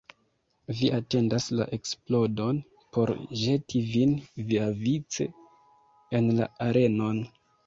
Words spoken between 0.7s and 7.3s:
Vi atendas la eksplodon por ĵeti vin viavice en la arenon.